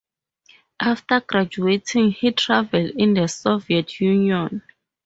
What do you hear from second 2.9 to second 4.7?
in the Soviet Union.